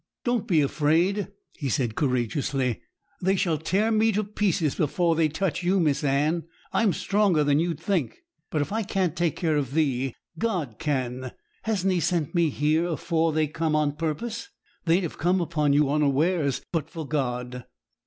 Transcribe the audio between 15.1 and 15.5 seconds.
come